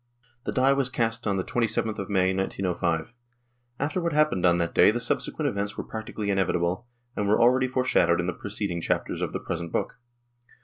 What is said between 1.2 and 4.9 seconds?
on the 27th of May, 1905. After what happened on that day